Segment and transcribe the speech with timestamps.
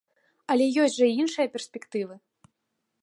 [0.53, 2.15] Але ёсць жа і іншыя перспектывы.